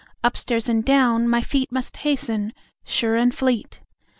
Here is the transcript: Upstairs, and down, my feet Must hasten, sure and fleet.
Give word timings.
Upstairs, 0.23 0.67
and 0.67 0.83
down, 0.83 1.27
my 1.29 1.41
feet 1.41 1.71
Must 1.71 1.97
hasten, 1.97 2.53
sure 2.83 3.15
and 3.15 3.35
fleet. 3.35 3.81